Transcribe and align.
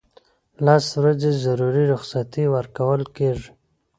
لس 0.65 0.85
ورځې 1.01 1.31
ضروري 1.45 1.83
رخصتۍ 1.93 2.45
ورکول 2.55 3.01
کیږي. 3.15 3.49